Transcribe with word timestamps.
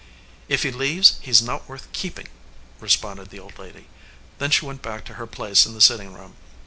"If 0.49 0.63
he 0.63 0.71
leaves, 0.71 1.19
he 1.21 1.29
s 1.29 1.43
not 1.43 1.69
worth 1.69 1.91
keeping," 1.93 2.27
responded 2.79 3.29
the 3.29 3.37
old 3.39 3.59
lady. 3.59 3.87
Then 4.39 4.49
she 4.49 4.65
went 4.65 4.81
back 4.81 5.05
to 5.05 5.13
her 5.13 5.27
place 5.27 5.67
in 5.67 5.75
the 5.75 5.79
sitting 5.79 6.11
room. 6.11 6.37